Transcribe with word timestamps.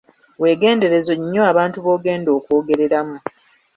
Weegendereze 0.41 1.13
nnyo 1.17 1.41
abantu 1.51 1.77
b'ogenda 1.85 2.29
okwogereramu. 2.37 3.17